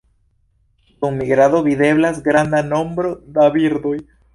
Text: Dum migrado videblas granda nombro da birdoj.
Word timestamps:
Dum 1.03 1.13
migrado 1.19 1.61
videblas 1.69 2.19
granda 2.31 2.65
nombro 2.75 3.17
da 3.39 3.49
birdoj. 3.61 3.99